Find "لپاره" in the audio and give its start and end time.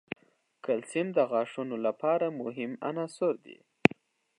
1.85-2.25